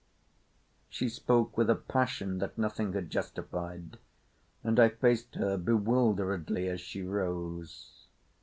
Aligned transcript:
She 0.89 1.09
spoke 1.09 1.55
with 1.55 1.69
a 1.69 1.75
passion 1.75 2.39
that 2.39 2.57
nothing 2.57 2.93
had 2.93 3.11
justified, 3.11 3.99
and 4.63 4.79
I 4.79 4.89
faced 4.89 5.35
her 5.35 5.57
bewilderedly 5.57 6.67
as 6.69 6.81
she 6.81 7.03
rose. 7.03 8.07